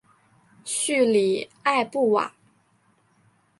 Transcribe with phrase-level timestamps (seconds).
[0.65, 2.33] 叙里埃布瓦。